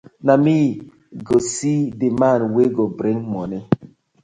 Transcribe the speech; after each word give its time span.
Na 0.25 0.33
me 0.43 0.57
go 1.25 1.37
see 1.53 1.81
di 1.99 2.07
man 2.19 2.41
wey 2.53 2.69
go 2.77 2.85
bring 2.97 3.19
moni. 3.31 3.59